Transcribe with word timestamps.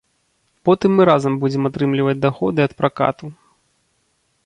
Потым 0.69 0.95
мы 0.99 1.03
разам 1.09 1.33
будзем 1.45 1.69
атрымліваць 1.71 2.19
даходы 2.25 2.59
ад 2.67 2.73
пракату. 2.83 3.25